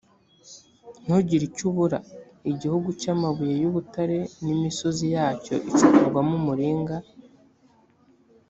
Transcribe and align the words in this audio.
ntugire 1.03 1.43
icyo 1.49 1.63
ubura; 1.69 1.99
igihugu 2.51 2.87
cy’amabuye 3.01 3.55
y’ubutare, 3.61 4.17
n’imisozi 4.43 5.05
yacyo 5.15 5.53
icukurwamo 5.69 6.33
umuringa. 6.39 6.95